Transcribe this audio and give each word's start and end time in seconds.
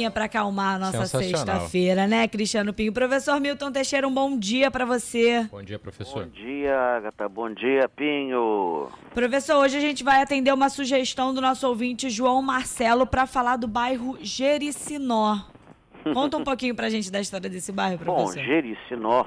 Musiquinha 0.00 0.10
para 0.10 0.24
acalmar 0.24 0.76
a 0.76 0.78
nossa 0.78 1.06
sexta-feira, 1.06 2.06
né, 2.06 2.26
Cristiano 2.26 2.72
Pinho? 2.72 2.92
Professor 2.92 3.38
Milton 3.38 3.70
Teixeira, 3.70 4.08
um 4.08 4.14
bom 4.14 4.38
dia 4.38 4.70
para 4.70 4.84
você. 4.84 5.46
Bom 5.50 5.62
dia, 5.62 5.78
professor. 5.78 6.24
Bom 6.24 6.30
dia, 6.30 6.78
Agatha. 6.78 7.28
Bom 7.28 7.52
dia, 7.52 7.88
Pinho. 7.88 8.88
Professor, 9.14 9.56
hoje 9.56 9.76
a 9.76 9.80
gente 9.80 10.02
vai 10.02 10.22
atender 10.22 10.52
uma 10.52 10.68
sugestão 10.68 11.34
do 11.34 11.40
nosso 11.40 11.68
ouvinte 11.68 12.08
João 12.08 12.40
Marcelo 12.40 13.06
para 13.06 13.26
falar 13.26 13.56
do 13.56 13.68
bairro 13.68 14.16
Jericinó. 14.22 15.38
Conta 16.14 16.38
um 16.38 16.44
pouquinho 16.44 16.74
pra 16.74 16.88
gente 16.88 17.12
da 17.12 17.20
história 17.20 17.50
desse 17.50 17.72
bairro, 17.72 17.98
professor. 17.98 18.34
Bom, 18.34 18.42
Jericinó 18.42 19.26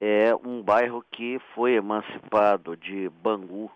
é 0.00 0.32
um 0.44 0.62
bairro 0.62 1.04
que 1.10 1.40
foi 1.54 1.74
emancipado 1.74 2.76
de 2.76 3.08
Bangu 3.22 3.70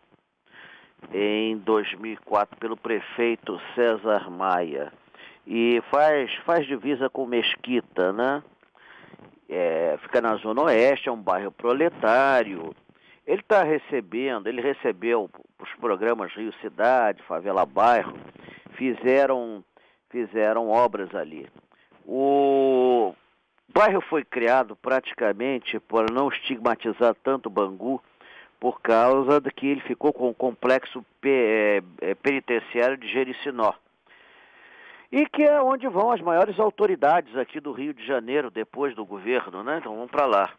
em 1.12 1.58
2004 1.58 2.56
pelo 2.58 2.76
prefeito 2.76 3.60
César 3.74 4.30
Maia 4.30 4.92
e 5.46 5.82
faz, 5.90 6.34
faz 6.44 6.66
divisa 6.66 7.10
com 7.10 7.26
Mesquita, 7.26 8.12
né? 8.12 8.42
É, 9.48 9.98
fica 10.02 10.20
na 10.20 10.36
Zona 10.36 10.62
Oeste, 10.62 11.08
é 11.08 11.12
um 11.12 11.20
bairro 11.20 11.52
proletário. 11.52 12.74
Ele 13.26 13.40
está 13.40 13.62
recebendo, 13.62 14.46
ele 14.48 14.60
recebeu 14.60 15.30
os 15.58 15.70
programas 15.80 16.32
Rio 16.34 16.52
Cidade, 16.60 17.22
Favela 17.22 17.64
Bairro, 17.64 18.14
fizeram, 18.76 19.62
fizeram 20.10 20.70
obras 20.70 21.14
ali. 21.14 21.48
O 22.06 23.14
bairro 23.68 24.00
foi 24.02 24.24
criado 24.24 24.76
praticamente 24.76 25.78
para 25.80 26.12
não 26.12 26.28
estigmatizar 26.28 27.14
tanto 27.22 27.48
Bangu, 27.48 28.02
por 28.60 28.80
causa 28.80 29.42
de 29.42 29.50
que 29.50 29.66
ele 29.66 29.80
ficou 29.82 30.10
com 30.10 30.30
o 30.30 30.34
complexo 30.34 31.04
é, 31.22 31.82
é, 32.00 32.14
penitenciário 32.14 32.96
de 32.96 33.06
Jericinó. 33.08 33.74
E 35.14 35.26
que 35.26 35.44
é 35.44 35.62
onde 35.62 35.86
vão 35.86 36.10
as 36.10 36.20
maiores 36.20 36.58
autoridades 36.58 37.36
aqui 37.36 37.60
do 37.60 37.70
Rio 37.70 37.94
de 37.94 38.04
Janeiro, 38.04 38.50
depois 38.50 38.96
do 38.96 39.06
governo, 39.06 39.62
né? 39.62 39.78
Então 39.78 39.94
vamos 39.94 40.10
para 40.10 40.26
lá. 40.26 40.52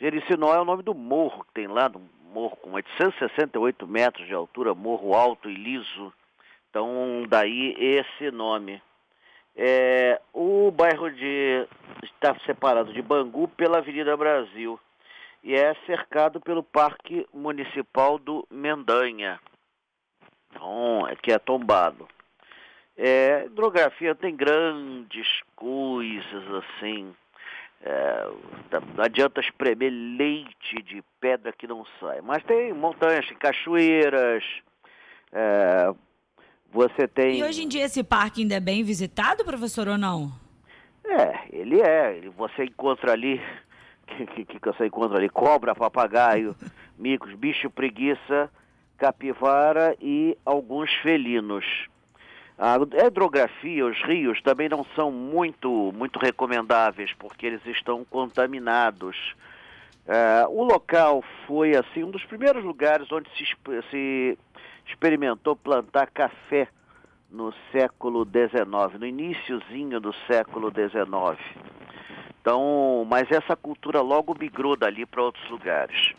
Jericinó 0.00 0.54
é 0.54 0.58
o 0.58 0.64
nome 0.64 0.82
do 0.82 0.94
morro 0.94 1.44
que 1.44 1.52
tem 1.52 1.66
lá, 1.66 1.92
um 1.94 2.32
morro 2.32 2.56
com 2.56 2.72
868 2.72 3.86
metros 3.86 4.26
de 4.26 4.32
altura, 4.32 4.74
morro 4.74 5.12
alto 5.12 5.50
e 5.50 5.54
liso. 5.54 6.10
Então, 6.70 7.26
daí 7.28 7.76
esse 7.78 8.30
nome. 8.30 8.80
É, 9.54 10.18
o 10.32 10.70
bairro 10.70 11.10
de 11.10 11.68
está 12.02 12.34
separado 12.46 12.94
de 12.94 13.02
Bangu 13.02 13.46
pela 13.46 13.76
Avenida 13.76 14.16
Brasil 14.16 14.80
e 15.44 15.54
é 15.54 15.74
cercado 15.84 16.40
pelo 16.40 16.62
Parque 16.62 17.26
Municipal 17.30 18.18
do 18.18 18.46
Mendanha, 18.50 19.38
então, 20.48 21.06
que 21.22 21.30
é 21.30 21.38
tombado. 21.38 22.08
É, 23.04 23.46
hidrografia 23.46 24.14
tem 24.14 24.36
grandes 24.36 25.26
coisas 25.56 26.44
assim. 26.54 27.12
É, 27.80 28.28
não 28.94 29.02
adianta 29.02 29.40
espremer 29.40 29.90
leite 29.90 30.80
de 30.84 31.02
pedra 31.20 31.52
que 31.52 31.66
não 31.66 31.84
sai. 31.98 32.20
Mas 32.20 32.44
tem 32.44 32.72
montanhas, 32.72 33.28
cachoeiras, 33.40 34.44
é, 35.32 35.92
você 36.72 37.08
tem. 37.08 37.40
E 37.40 37.42
hoje 37.42 37.64
em 37.64 37.68
dia 37.68 37.86
esse 37.86 38.04
parque 38.04 38.42
ainda 38.42 38.54
é 38.54 38.60
bem 38.60 38.84
visitado, 38.84 39.44
professor, 39.44 39.88
ou 39.88 39.98
não? 39.98 40.30
É, 41.04 41.48
ele 41.50 41.80
é. 41.80 42.20
Você 42.36 42.66
encontra 42.66 43.10
ali 43.10 43.40
que, 44.06 44.44
que, 44.44 44.60
que 44.60 44.64
você 44.64 44.86
encontra 44.86 45.18
ali? 45.18 45.28
Cobra, 45.28 45.74
papagaio, 45.74 46.54
micos, 46.96 47.34
bicho 47.34 47.68
preguiça, 47.68 48.48
capivara 48.96 49.96
e 50.00 50.38
alguns 50.46 50.88
felinos. 51.02 51.90
A 52.64 52.76
hidrografia, 53.08 53.84
os 53.84 54.00
rios 54.04 54.40
também 54.40 54.68
não 54.68 54.86
são 54.94 55.10
muito, 55.10 55.90
muito 55.96 56.20
recomendáveis 56.20 57.12
porque 57.18 57.44
eles 57.44 57.66
estão 57.66 58.04
contaminados. 58.04 59.16
Uh, 60.06 60.48
o 60.48 60.62
local 60.62 61.24
foi 61.44 61.74
assim 61.74 62.04
um 62.04 62.10
dos 62.12 62.24
primeiros 62.24 62.62
lugares 62.62 63.10
onde 63.10 63.28
se, 63.30 63.44
se 63.90 64.38
experimentou 64.86 65.56
plantar 65.56 66.08
café 66.12 66.68
no 67.28 67.52
século 67.72 68.24
XIX, 68.24 68.96
no 68.96 69.06
iníciozinho 69.06 69.98
do 69.98 70.14
século 70.28 70.70
XIX. 70.70 71.40
Então, 72.40 73.04
mas 73.10 73.28
essa 73.32 73.56
cultura 73.56 74.00
logo 74.00 74.36
migrou 74.38 74.76
dali 74.76 75.04
para 75.04 75.20
outros 75.20 75.50
lugares. 75.50 76.12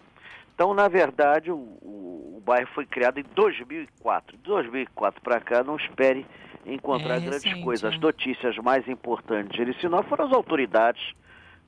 Então, 0.54 0.74
na 0.74 0.90
verdade, 0.90 1.52
o, 1.52 1.56
o, 1.56 2.13
bairro 2.44 2.68
foi 2.74 2.86
criado 2.86 3.20
em 3.20 3.26
2004. 3.36 4.38
De 4.38 4.44
2004 4.44 5.22
para 5.22 5.40
cá, 5.40 5.64
não 5.64 5.76
espere 5.76 6.26
encontrar 6.66 7.18
é 7.18 7.20
grandes 7.20 7.44
recente, 7.44 7.64
coisas. 7.64 7.94
As 7.94 8.00
notícias 8.00 8.58
mais 8.58 8.88
importantes 8.88 9.52
de 9.52 9.58
Jericinó 9.58 10.04
foram 10.04 10.26
as 10.26 10.34
autoridades 10.34 11.02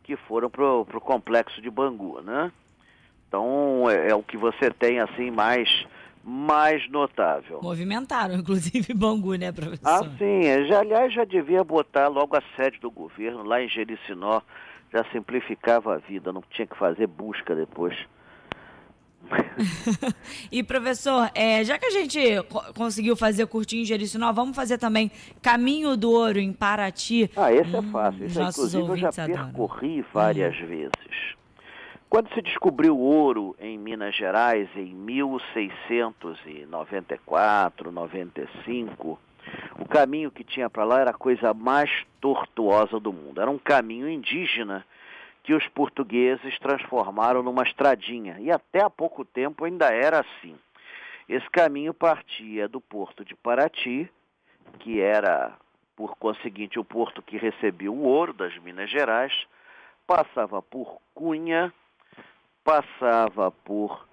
que 0.03 0.15
foram 0.15 0.49
para 0.49 0.63
o 0.63 1.01
complexo 1.01 1.61
de 1.61 1.69
Bangu, 1.69 2.21
né? 2.21 2.51
Então, 3.27 3.89
é, 3.89 4.11
é, 4.11 4.15
o 4.15 4.21
que 4.21 4.37
você 4.37 4.69
tem, 4.69 4.99
assim, 4.99 5.31
mais 5.31 5.85
mais 6.27 6.89
notável. 6.89 7.59
Movimentaram, 7.61 8.33
inclusive, 8.39 8.93
Bangu, 8.95 9.35
né, 9.35 9.51
professor? 9.51 9.87
Ah, 9.87 10.01
sim. 10.17 10.45
É, 10.45 10.65
já, 10.65 10.79
aliás, 10.79 11.13
já 11.13 11.23
devia 11.23 11.63
botar 11.63 12.07
logo 12.07 12.35
a 12.35 12.41
sede 12.55 12.79
do 12.79 12.89
governo 12.89 13.43
lá 13.43 13.61
em 13.61 13.69
Jericinó. 13.69 14.41
Já 14.91 15.03
simplificava 15.11 15.95
a 15.95 15.97
vida, 15.97 16.33
não 16.33 16.41
tinha 16.49 16.65
que 16.65 16.77
fazer 16.77 17.05
busca 17.05 17.53
depois. 17.53 17.95
e 20.51 20.61
professor, 20.63 21.29
é, 21.33 21.63
já 21.63 21.77
que 21.77 21.85
a 21.85 21.91
gente 21.91 22.19
conseguiu 22.75 23.15
fazer 23.15 23.45
curtinho 23.47 23.83
em 23.83 23.85
Jericinó, 23.85 24.33
vamos 24.33 24.53
fazer 24.55 24.77
também 24.77 25.11
Caminho 25.41 25.97
do 25.97 26.11
Ouro 26.11 26.37
em 26.39 26.53
Paraty. 26.53 27.31
Ah, 27.35 27.51
esse 27.51 27.75
é 27.75 27.79
hum, 27.79 27.87
é 27.87 27.91
fácil. 27.91 28.25
Esse, 28.25 28.39
inclusive, 28.41 28.87
eu 28.87 28.97
já 28.97 29.11
percorri 29.11 29.99
adoram. 29.99 30.13
várias 30.13 30.55
hum. 30.55 30.67
vezes. 30.67 31.35
Quando 32.09 32.33
se 32.33 32.41
descobriu 32.41 32.97
ouro 32.97 33.55
em 33.59 33.77
Minas 33.77 34.15
Gerais 34.15 34.69
em 34.75 34.93
1694, 34.93 37.91
95, 37.91 39.19
o 39.79 39.85
caminho 39.85 40.31
que 40.31 40.43
tinha 40.43 40.67
para 40.69 40.83
lá 40.85 41.01
era 41.01 41.11
a 41.11 41.15
coisa 41.15 41.53
mais 41.53 41.91
tortuosa 42.21 42.99
do 42.99 43.11
mundo. 43.11 43.41
Era 43.41 43.51
um 43.51 43.57
caminho 43.57 44.07
indígena 44.09 44.85
que 45.45 45.53
os 45.53 45.67
portugueses 45.67 46.57
transformaram 46.57 47.43
numa 47.43 47.61
estradinha. 47.61 48.37
E 48.39 48.51
até 48.51 48.81
há 48.81 48.89
pouco 48.89 49.23
tempo 49.23 49.63
ainda 49.63 49.93
era 49.93 50.21
assim. 50.21 50.57
Esse 51.29 51.47
caminho 51.51 51.93
partia 51.93 52.67
do 52.67 52.81
porto 52.81 53.23
de 53.23 53.35
Paraty, 53.35 54.09
que 54.79 54.99
era, 54.99 55.53
por 55.95 56.15
conseguinte, 56.17 56.79
o 56.79 56.83
porto 56.83 57.21
que 57.21 57.37
recebia 57.37 57.91
o 57.91 58.03
ouro 58.03 58.33
das 58.33 58.57
Minas 58.57 58.89
Gerais, 58.89 59.45
passava 60.07 60.63
por 60.63 60.99
Cunha, 61.13 61.71
passava 62.63 63.51
por 63.51 64.07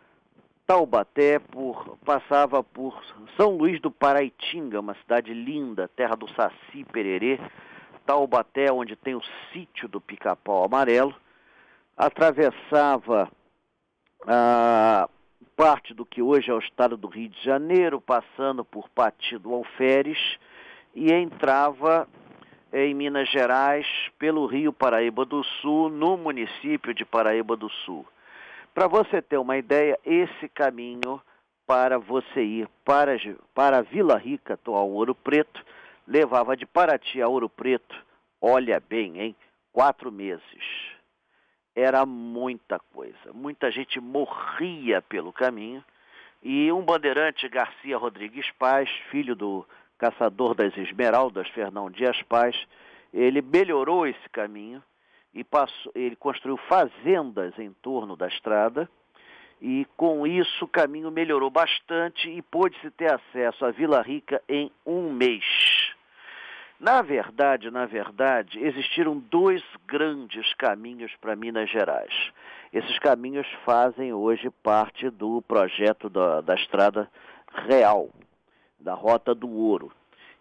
Taubaté, 0.67 1.39
por, 1.39 1.97
passava 2.05 2.63
por 2.63 3.03
São 3.39 3.57
Luís 3.57 3.81
do 3.81 3.91
Paraitinga, 3.91 4.81
uma 4.81 4.95
cidade 4.97 5.33
linda, 5.33 5.89
terra 5.89 6.15
do 6.15 6.29
Saci 6.35 6.85
Pererê, 6.93 7.41
Taubaté, 8.05 8.71
onde 8.71 8.97
tem 8.97 9.15
o 9.15 9.23
sítio 9.51 9.89
do 9.89 10.01
Pica-Pau 10.01 10.65
Amarelo, 10.65 11.22
atravessava 11.97 13.31
a 14.27 15.09
parte 15.57 15.95
do 15.95 16.07
que 16.07 16.23
hoje 16.23 16.51
é 16.51 16.55
o 16.55 16.59
estado 16.59 16.97
do 16.97 17.09
Rio 17.09 17.29
de 17.29 17.43
Janeiro, 17.43 18.01
passando 18.01 18.65
por 18.65 18.89
Pati 18.89 19.37
do 19.39 19.53
Alferes, 19.53 20.19
e 20.95 21.13
entrava 21.13 22.09
em 22.73 22.95
Minas 22.95 23.29
Gerais 23.31 23.87
pelo 24.19 24.47
Rio 24.47 24.73
Paraíba 24.73 25.25
do 25.25 25.45
Sul, 25.45 25.91
no 25.91 26.17
município 26.17 26.95
de 26.95 27.05
Paraíba 27.05 27.57
do 27.57 27.69
Sul. 27.69 28.07
Para 28.75 28.87
você 28.87 29.21
ter 29.21 29.37
uma 29.37 29.59
ideia, 29.59 29.99
esse 30.05 30.49
caminho 30.49 31.21
para 31.67 31.99
você 31.99 32.43
ir 32.43 32.69
para, 32.85 33.17
para 33.55 33.83
Vila 33.83 34.17
Rica, 34.17 34.55
atual 34.55 34.91
Ouro 34.91 35.15
Preto, 35.15 35.65
levava 36.07 36.57
de 36.57 36.67
Paraty 36.67 37.21
a 37.21 37.29
Ouro 37.29 37.49
Preto, 37.49 37.95
olha 38.41 38.81
bem, 38.81 39.21
hein? 39.21 39.37
Quatro 39.73 40.11
meses. 40.11 40.92
Era 41.75 42.05
muita 42.05 42.79
coisa. 42.79 43.33
Muita 43.33 43.71
gente 43.71 44.01
morria 44.01 45.01
pelo 45.03 45.33
caminho. 45.33 45.83
E 46.43 46.71
um 46.73 46.83
bandeirante, 46.83 47.49
Garcia 47.49 47.97
Rodrigues 47.97 48.51
Paz, 48.59 48.91
filho 49.11 49.35
do 49.35 49.67
caçador 49.97 50.55
das 50.55 50.77
Esmeraldas, 50.77 51.49
Fernão 51.51 51.89
Dias 51.89 52.21
Paz, 52.23 52.57
ele 53.15 53.41
melhorou 53.41 54.07
esse 54.07 54.29
caminho 54.31 54.83
e 55.33 55.45
passou, 55.45 55.93
ele 55.95 56.17
construiu 56.17 56.57
fazendas 56.57 57.57
em 57.59 57.73
torno 57.75 58.17
da 58.17 58.27
estrada 58.27 58.89
e 59.61 59.87
com 59.97 60.27
isso 60.27 60.65
o 60.65 60.69
caminho 60.69 61.09
melhorou 61.13 61.49
bastante 61.49 62.29
e 62.29 62.43
pôde-se 62.43 62.91
ter 62.91 63.13
acesso 63.13 63.65
à 63.65 63.71
Vila 63.71 64.03
Rica 64.03 64.43
em 64.49 64.73
um 64.85 65.13
mês. 65.13 65.45
Na 66.83 67.01
verdade, 67.01 67.71
na 67.71 67.87
verdade, 67.87 68.59
existiram 68.59 69.17
dois 69.17 69.63
grandes 69.87 70.53
caminhos 70.55 71.15
para 71.21 71.37
Minas 71.37 71.71
Gerais. 71.71 72.13
Esses 72.73 72.99
caminhos 72.99 73.47
fazem 73.65 74.13
hoje 74.13 74.51
parte 74.65 75.09
do 75.09 75.41
projeto 75.43 76.11
da, 76.11 76.41
da 76.41 76.57
Estrada 76.57 77.09
Real, 77.69 78.11
da 78.81 78.95
Rota 78.95 79.33
do 79.33 79.49
Ouro. 79.49 79.93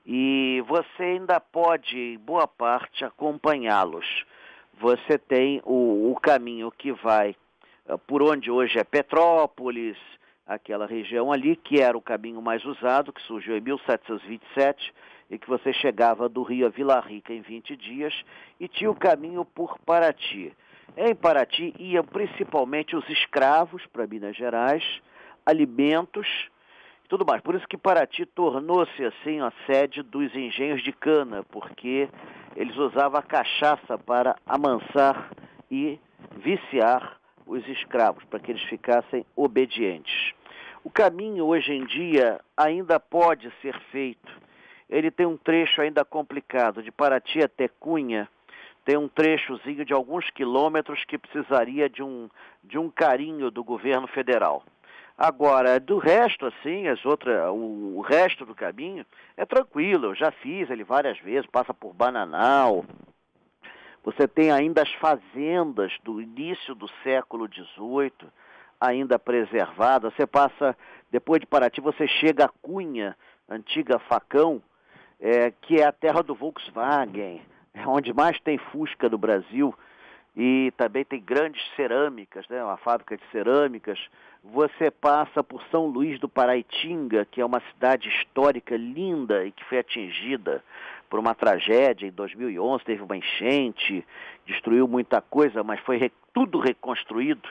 E 0.04 0.64
você 0.68 1.04
ainda 1.04 1.40
pode, 1.40 1.96
em 1.96 2.18
boa 2.18 2.48
parte, 2.48 3.06
acompanhá-los. 3.06 4.26
Você 4.80 5.20
tem 5.20 5.62
o, 5.64 6.12
o 6.12 6.20
caminho 6.20 6.72
que 6.72 6.92
vai 6.92 7.36
uh, 7.88 8.00
por 8.00 8.24
onde 8.24 8.50
hoje 8.50 8.80
é 8.80 8.84
Petrópolis, 8.84 9.96
aquela 10.53 10.86
região 10.86 11.31
ali, 11.31 11.56
que 11.56 11.81
era 11.81 11.98
o 11.98 12.01
caminho 12.01 12.42
mais 12.42 12.63
usado, 12.65 13.13
que 13.13 13.21
surgiu 13.21 13.57
em 13.57 13.62
1727 13.62 14.94
e 15.30 15.38
que 15.38 15.48
você 15.48 15.71
chegava 15.71 16.27
do 16.27 16.44
Rio 16.44 16.68
a 16.68 16.69
Vila 16.69 17.00
Rica 17.00 17.33
em 17.33 17.42
20 17.42 17.75
dias, 17.77 18.13
e 18.59 18.68
tinha 18.68 18.92
o 18.92 18.95
caminho 18.95 19.45
por 19.45 19.80
Paraty. 19.86 20.51
Em 20.98 21.15
Paraty 21.15 21.74
iam 21.80 22.03
principalmente 22.03 22.98
os 22.98 23.09
escravos 23.09 23.86
para 23.88 24.06
Minas 24.06 24.36
Gerais, 24.36 24.83
alimentos 25.45 26.27
e 27.06 27.07
tudo 27.07 27.25
mais. 27.25 27.42
Por 27.42 27.56
isso 27.56 27.65
que 27.65 27.77
Paraty 27.77 28.25
tornou-se 28.25 29.06
assim 29.06 29.39
a 29.39 29.54
sede 29.65 30.04
dos 30.04 30.36
engenhos 30.36 30.83
de 30.83 30.92
cana, 30.92 31.45
porque 31.50 32.09
eles 32.57 32.75
usavam 32.75 33.18
a 33.18 33.24
cachaça 33.24 33.97
para 33.97 34.36
amansar 34.45 35.31
e 35.71 35.97
viciar 36.36 37.18
os 37.47 37.65
escravos, 37.69 38.24
para 38.25 38.39
que 38.39 38.51
eles 38.51 38.63
ficassem 38.63 39.25
obedientes. 39.33 40.33
O 40.83 40.89
caminho 40.89 41.45
hoje 41.45 41.74
em 41.74 41.86
dia 41.86 42.39
ainda 42.57 43.00
pode 43.00 43.51
ser 43.62 43.80
feito 43.92 44.42
ele 44.92 45.10
tem 45.10 45.25
um 45.25 45.38
trecho 45.38 45.81
ainda 45.81 46.04
complicado, 46.04 46.83
de 46.83 46.92
Paraty 46.92 47.42
até 47.42 47.69
Cunha, 47.69 48.28
tem 48.83 48.98
um 48.98 49.07
trechozinho 49.07 49.86
de 49.86 49.94
alguns 49.94 50.30
quilômetros 50.31 51.06
que 51.06 51.18
precisaria 51.18 51.89
de 51.89 52.04
um, 52.04 52.30
de 52.62 52.78
um 52.78 52.89
carinho 52.89 53.50
do 53.50 53.63
governo 53.63 54.07
federal. 54.07 54.63
Agora, 55.18 55.80
do 55.80 55.98
resto, 55.98 56.45
assim, 56.48 56.88
as 56.88 57.06
outras, 57.06 57.50
o, 57.51 57.98
o 57.98 58.01
resto 58.01 58.45
do 58.45 58.54
caminho 58.54 59.06
é 59.38 59.45
tranquilo, 59.45 60.07
eu 60.07 60.16
já 60.16 60.31
fiz 60.31 60.69
ele 60.69 60.83
várias 60.83 61.18
vezes, 61.19 61.50
passa 61.50 61.74
por 61.74 61.94
Bananal. 61.94 62.83
Você 64.04 64.28
tem 64.28 64.51
ainda 64.51 64.81
as 64.81 64.92
fazendas 64.94 65.94
do 66.04 66.19
início 66.19 66.74
do 66.74 66.89
século 67.04 67.48
XVIII, 67.48 68.30
ainda 68.81 69.19
preservadas. 69.19 70.12
Você 70.16 70.25
passa, 70.25 70.75
depois 71.12 71.39
de 71.39 71.45
Paraty, 71.45 71.80
você 71.80 72.07
chega 72.07 72.45
a 72.45 72.50
Cunha, 72.50 73.16
antiga 73.48 74.00
Facão, 74.00 74.62
é, 75.19 75.51
que 75.51 75.80
é 75.80 75.86
a 75.86 75.92
terra 75.92 76.24
do 76.24 76.33
Volkswagen, 76.33 77.42
é 77.74 77.88
onde 77.88 78.12
mais 78.12 78.39
tem 78.42 78.57
Fusca 78.57 79.07
do 79.07 79.19
Brasil 79.19 79.74
e 80.36 80.72
também 80.78 81.04
tem 81.04 81.22
grandes 81.22 81.62
cerâmicas, 81.75 82.48
né, 82.50 82.63
uma 82.63 82.78
fábrica 82.78 83.18
de 83.18 83.24
cerâmicas. 83.31 84.00
Você 84.44 84.89
passa 84.89 85.44
por 85.44 85.62
São 85.69 85.86
Luís 85.86 86.19
do 86.19 86.28
Paraitinga, 86.28 87.25
que 87.25 87.42
é 87.42 87.45
uma 87.45 87.62
cidade 87.72 88.10
histórica 88.10 88.75
linda 88.75 89.45
e 89.45 89.51
que 89.51 89.63
foi 89.66 89.80
atingida 89.80 90.63
por 91.10 91.19
uma 91.19 91.36
tragédia 91.36 92.07
em 92.07 92.12
2011, 92.12 92.86
teve 92.86 93.04
uma 93.04 93.18
enchente, 93.18 94.06
destruiu 94.45 94.88
muita 94.88 95.22
coisa, 95.22 95.62
mas 95.62 95.80
foi 95.81 95.98
re, 95.98 96.12
tudo 96.33 96.57
reconstruído. 96.57 97.48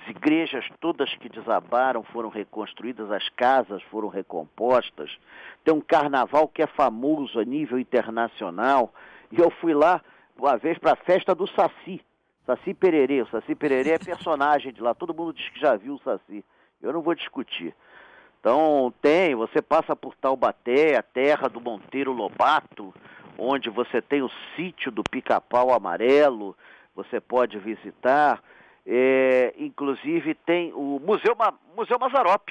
As 0.00 0.08
igrejas 0.08 0.64
todas 0.80 1.12
que 1.16 1.28
desabaram 1.28 2.02
foram 2.02 2.28
reconstruídas, 2.28 3.10
as 3.10 3.28
casas 3.30 3.82
foram 3.84 4.08
recompostas. 4.08 5.10
Tem 5.64 5.72
um 5.74 5.80
carnaval 5.80 6.48
que 6.48 6.62
é 6.62 6.66
famoso 6.66 7.38
a 7.38 7.44
nível 7.44 7.78
internacional. 7.78 8.92
E 9.30 9.40
eu 9.40 9.50
fui 9.50 9.74
lá 9.74 10.02
uma 10.36 10.56
vez 10.56 10.78
para 10.78 10.92
a 10.92 10.96
festa 10.96 11.34
do 11.34 11.46
Saci. 11.46 12.00
Saci 12.46 12.74
Pererê. 12.74 13.22
O 13.22 13.28
Saci 13.28 13.54
Pererê 13.54 13.90
é 13.90 13.98
personagem 13.98 14.72
de 14.72 14.80
lá. 14.80 14.94
Todo 14.94 15.14
mundo 15.14 15.32
diz 15.32 15.48
que 15.50 15.60
já 15.60 15.76
viu 15.76 15.94
o 15.94 16.00
Saci. 16.00 16.44
Eu 16.80 16.92
não 16.92 17.02
vou 17.02 17.14
discutir. 17.14 17.74
Então 18.40 18.92
tem, 19.02 19.34
você 19.34 19.60
passa 19.60 19.96
por 19.96 20.14
Taubaté, 20.14 20.96
a 20.96 21.02
terra 21.02 21.48
do 21.48 21.60
Monteiro 21.60 22.12
Lobato, 22.12 22.94
onde 23.36 23.68
você 23.68 24.00
tem 24.00 24.22
o 24.22 24.30
sítio 24.54 24.92
do 24.92 25.02
Pica-Pau 25.02 25.72
Amarelo, 25.72 26.56
você 26.94 27.20
pode 27.20 27.58
visitar. 27.58 28.42
É, 28.90 29.52
inclusive 29.58 30.34
tem 30.34 30.72
o 30.72 30.98
Museu, 30.98 31.36
Museu 31.76 31.98
Mazarop, 31.98 32.48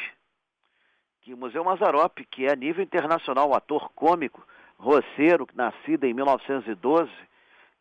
que 1.22 1.34
o 1.34 1.38
Museu 1.38 1.64
Mazarop, 1.64 2.20
que 2.30 2.46
é 2.46 2.52
a 2.52 2.56
nível 2.56 2.84
internacional, 2.84 3.50
um 3.50 3.56
ator 3.56 3.90
cômico, 3.96 4.46
roceiro, 4.78 5.48
nascido 5.56 6.04
em 6.04 6.14
1912 6.14 7.10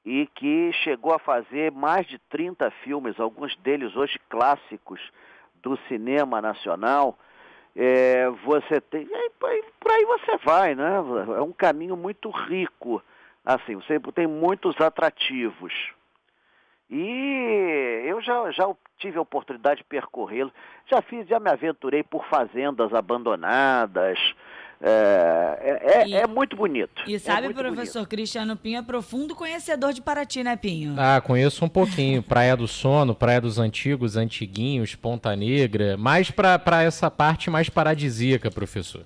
e 0.07 0.27
que 0.35 0.73
chegou 0.73 1.13
a 1.13 1.19
fazer 1.19 1.71
mais 1.71 2.07
de 2.07 2.19
30 2.31 2.71
filmes, 2.83 3.21
alguns 3.21 3.55
deles 3.57 3.95
hoje 3.95 4.19
clássicos 4.31 5.01
do 5.63 5.77
cinema 5.87 6.41
nacional. 6.41 7.19
É, 7.77 8.31
você 8.43 8.81
tem, 8.81 9.07
por 9.39 9.91
aí 9.91 10.05
você 10.07 10.39
vai, 10.39 10.75
né? 10.75 10.95
É 11.37 11.43
um 11.43 11.53
caminho 11.53 11.95
muito 11.95 12.31
rico, 12.31 13.03
assim, 13.45 13.75
você 13.75 14.01
tem 14.15 14.27
muitos 14.27 14.81
atrativos. 14.81 15.75
E 16.91 18.03
eu 18.07 18.21
já, 18.23 18.51
já 18.53 18.73
tive 18.99 19.19
a 19.19 19.23
oportunidade 19.23 19.79
de 19.79 19.85
percorrê-lo. 19.85 20.53
Já 20.89 21.03
fiz, 21.03 21.27
já 21.27 21.41
me 21.41 21.51
aventurei 21.51 22.03
por 22.03 22.25
fazendas 22.27 22.95
abandonadas. 22.95 24.19
É, 24.81 25.59
é, 25.61 26.01
é, 26.01 26.09
e, 26.09 26.15
é 26.15 26.27
muito 26.27 26.55
bonito. 26.55 27.03
E 27.07 27.15
é 27.15 27.19
sabe, 27.19 27.53
professor 27.53 28.01
bonito. 28.01 28.11
Cristiano 28.11 28.57
Pinho 28.57 28.79
é 28.79 28.83
profundo 28.83 29.35
conhecedor 29.35 29.93
de 29.93 30.03
Paraty, 30.03 30.45
né, 30.45 30.55
Pinho? 30.55 30.95
Ah, 30.99 31.21
conheço 31.21 31.65
um 31.65 31.69
pouquinho. 31.69 32.23
Praia 32.25 32.57
do 32.57 32.69
Sono, 32.69 33.15
Praia 33.15 33.41
dos 33.41 33.59
Antigos, 33.59 34.17
Antiguinhos, 34.17 34.95
Ponta 34.95 35.35
Negra. 35.35 35.97
Mais 35.97 36.31
para 36.31 36.83
essa 36.83 37.11
parte 37.11 37.51
mais 37.51 37.69
paradisíaca, 37.69 38.51
professor. 38.51 39.03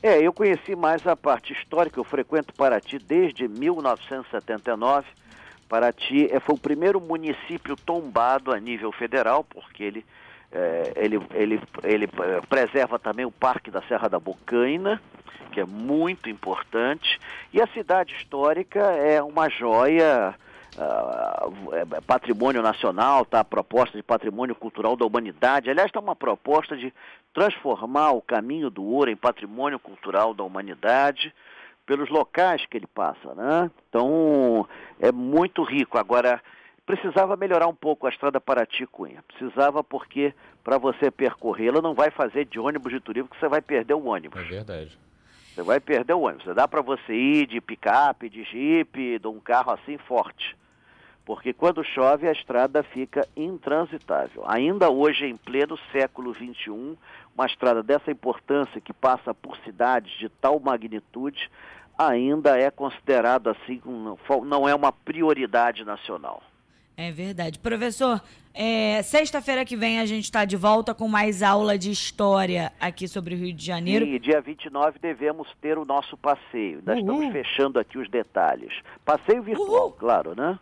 É, 0.00 0.18
eu 0.22 0.32
conheci 0.32 0.76
mais 0.76 1.04
a 1.06 1.16
parte 1.16 1.52
histórica. 1.52 1.98
Eu 1.98 2.04
frequento 2.04 2.54
Paraty 2.54 2.98
desde 2.98 3.48
1979 3.48 5.04
Paraty 5.68 6.28
é, 6.30 6.40
foi 6.40 6.54
o 6.54 6.58
primeiro 6.58 7.00
município 7.00 7.76
tombado 7.76 8.52
a 8.52 8.58
nível 8.58 8.90
federal, 8.90 9.44
porque 9.44 9.84
ele, 9.84 10.06
é, 10.50 10.92
ele, 10.96 11.20
ele, 11.34 11.60
ele 11.84 12.04
é, 12.04 12.40
preserva 12.48 12.98
também 12.98 13.26
o 13.26 13.30
Parque 13.30 13.70
da 13.70 13.82
Serra 13.82 14.08
da 14.08 14.18
Bocaina, 14.18 15.00
que 15.52 15.60
é 15.60 15.64
muito 15.64 16.28
importante, 16.28 17.18
e 17.52 17.60
a 17.60 17.66
cidade 17.68 18.14
histórica 18.14 18.80
é 18.80 19.22
uma 19.22 19.48
joia, 19.48 20.34
uh, 20.76 22.02
patrimônio 22.02 22.62
nacional, 22.62 23.22
está 23.22 23.40
a 23.40 23.44
proposta 23.44 23.96
de 23.96 24.02
patrimônio 24.02 24.54
cultural 24.54 24.96
da 24.96 25.04
humanidade. 25.04 25.70
Aliás, 25.70 25.88
está 25.88 26.00
uma 26.00 26.16
proposta 26.16 26.76
de 26.76 26.92
transformar 27.32 28.12
o 28.12 28.22
caminho 28.22 28.70
do 28.70 28.84
ouro 28.84 29.10
em 29.10 29.16
patrimônio 29.16 29.78
cultural 29.78 30.34
da 30.34 30.44
humanidade 30.44 31.32
pelos 31.88 32.10
locais 32.10 32.66
que 32.66 32.76
ele 32.76 32.86
passa, 32.86 33.34
né? 33.34 33.70
Então, 33.88 34.68
é 35.00 35.10
muito 35.10 35.62
rico. 35.62 35.96
Agora, 35.96 36.38
precisava 36.84 37.34
melhorar 37.34 37.66
um 37.66 37.74
pouco 37.74 38.06
a 38.06 38.10
estrada 38.10 38.38
Paraty-Cunha. 38.38 39.24
Precisava 39.26 39.82
porque, 39.82 40.34
para 40.62 40.76
você 40.76 41.10
percorrê-la, 41.10 41.80
não 41.80 41.94
vai 41.94 42.10
fazer 42.10 42.44
de 42.44 42.60
ônibus 42.60 42.92
de 42.92 43.00
turismo, 43.00 43.28
porque 43.28 43.40
você 43.40 43.48
vai 43.48 43.62
perder 43.62 43.94
o 43.94 44.04
ônibus. 44.04 44.38
É 44.38 44.44
verdade. 44.44 44.98
Você 45.54 45.62
vai 45.62 45.80
perder 45.80 46.12
o 46.12 46.20
ônibus. 46.20 46.54
Dá 46.54 46.68
para 46.68 46.82
você 46.82 47.14
ir 47.14 47.46
de 47.46 47.58
picape, 47.58 48.28
de 48.28 48.44
jipe, 48.44 49.18
de 49.18 49.26
um 49.26 49.40
carro 49.40 49.72
assim 49.72 49.96
forte. 49.96 50.54
Porque 51.28 51.52
quando 51.52 51.84
chove, 51.84 52.26
a 52.26 52.32
estrada 52.32 52.82
fica 52.82 53.28
intransitável. 53.36 54.44
Ainda 54.46 54.88
hoje, 54.88 55.26
em 55.26 55.36
pleno 55.36 55.78
século 55.92 56.32
XXI, 56.32 56.96
uma 57.36 57.44
estrada 57.44 57.82
dessa 57.82 58.10
importância 58.10 58.80
que 58.80 58.94
passa 58.94 59.34
por 59.34 59.54
cidades 59.58 60.10
de 60.18 60.30
tal 60.30 60.58
magnitude, 60.58 61.50
ainda 61.98 62.58
é 62.58 62.70
considerado 62.70 63.50
assim, 63.50 63.78
não 64.46 64.66
é 64.66 64.74
uma 64.74 64.90
prioridade 64.90 65.84
nacional. 65.84 66.42
É 66.96 67.12
verdade. 67.12 67.58
Professor, 67.58 68.22
é, 68.54 69.02
sexta-feira 69.02 69.66
que 69.66 69.76
vem 69.76 70.00
a 70.00 70.06
gente 70.06 70.24
está 70.24 70.46
de 70.46 70.56
volta 70.56 70.94
com 70.94 71.08
mais 71.08 71.42
aula 71.42 71.76
de 71.76 71.90
história 71.90 72.72
aqui 72.80 73.06
sobre 73.06 73.34
o 73.34 73.36
Rio 73.36 73.52
de 73.52 73.66
Janeiro. 73.66 74.06
E 74.06 74.18
dia 74.18 74.40
29 74.40 74.98
devemos 74.98 75.46
ter 75.60 75.76
o 75.76 75.84
nosso 75.84 76.16
passeio. 76.16 76.82
Nós 76.86 76.98
Uhul. 76.98 77.22
estamos 77.22 77.32
fechando 77.32 77.78
aqui 77.78 77.98
os 77.98 78.08
detalhes. 78.08 78.72
Passeio 79.04 79.42
virtual, 79.42 79.88
Uhul. 79.88 79.92
claro, 79.92 80.34
né? 80.34 80.58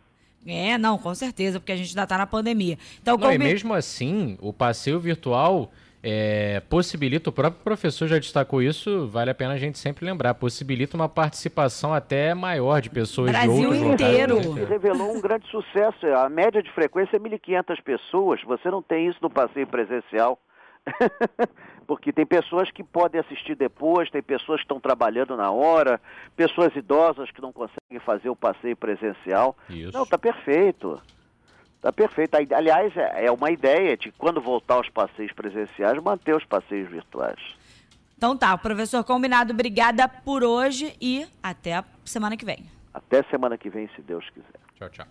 É, 0.47 0.79
não, 0.79 0.97
com 0.99 1.15
certeza, 1.15 1.59
porque 1.59 1.73
a 1.73 1.77
gente 1.77 1.91
ainda 1.91 2.05
está 2.05 2.19
na 2.19 2.27
pandemia. 2.27 2.79
Então, 3.01 3.15
não, 3.15 3.21
como... 3.21 3.33
E 3.33 3.39
mesmo 3.39 3.75
assim, 3.75 4.39
o 4.41 4.53
passeio 4.53 5.01
virtual 5.01 5.71
é, 6.09 6.61
possibilita, 6.69 7.31
o 7.31 7.33
próprio 7.33 7.65
professor 7.65 8.07
já 8.07 8.17
destacou 8.17 8.63
isso, 8.63 9.09
vale 9.09 9.31
a 9.31 9.35
pena 9.35 9.55
a 9.55 9.59
gente 9.59 9.77
sempre 9.77 10.07
lembrar, 10.07 10.35
possibilita 10.35 10.97
uma 10.97 11.09
participação 11.09 11.93
até 11.93 12.33
maior 12.33 12.81
de 12.81 12.89
pessoas 12.89 13.33
Brasil 13.33 13.57
de 13.57 13.67
outros 13.67 13.83
inteiro. 13.83 14.37
locais. 14.37 14.69
Revelou 14.69 15.17
um 15.17 15.21
grande 15.21 15.49
sucesso, 15.49 16.07
a 16.07 16.29
média 16.29 16.63
de 16.63 16.71
frequência 16.71 17.17
é 17.17 17.19
1.500 17.19 17.83
pessoas, 17.83 18.41
você 18.45 18.71
não 18.71 18.81
tem 18.81 19.09
isso 19.09 19.19
no 19.21 19.29
passeio 19.29 19.67
presencial. 19.67 20.39
Porque 21.87 22.13
tem 22.13 22.27
pessoas 22.27 22.71
que 22.71 22.83
podem 22.83 23.21
assistir 23.21 23.55
depois, 23.55 24.11
tem 24.11 24.23
pessoas 24.23 24.59
que 24.59 24.65
estão 24.65 24.81
trabalhando 24.81 25.37
na 25.37 25.51
hora, 25.51 26.01
pessoas 26.35 26.75
idosas 26.75 27.31
que 27.31 27.41
não 27.41 27.53
conseguem 27.53 28.01
fazer 28.05 28.29
o 28.29 28.37
passeio 28.37 28.77
presencial. 28.77 29.57
Isso. 29.71 29.93
Não, 29.93 30.05
tá 30.05 30.19
perfeito. 30.19 31.01
Tá 31.81 31.93
perfeito. 31.93 32.35
Aliás, 32.35 32.97
é, 32.97 33.27
é 33.27 33.31
uma 33.31 33.51
ideia 33.51 33.97
de 33.97 34.11
quando 34.13 34.41
voltar 34.41 34.75
aos 34.75 34.89
passeios 34.89 35.33
presenciais, 35.33 36.03
manter 36.03 36.35
os 36.35 36.45
passeios 36.45 36.91
virtuais. 36.91 37.39
Então 38.17 38.37
tá, 38.37 38.57
professor 38.57 39.05
combinado, 39.05 39.53
obrigada 39.53 40.09
por 40.09 40.43
hoje 40.43 40.97
e 41.01 41.27
até 41.43 41.75
a 41.75 41.85
semana 42.05 42.37
que 42.37 42.47
vem. 42.47 42.65
Até 42.93 43.23
semana 43.25 43.59
que 43.59 43.69
vem, 43.69 43.89
se 43.95 44.01
Deus 44.01 44.25
quiser. 44.31 44.59
Tchau, 44.75 44.89
tchau. 44.89 45.05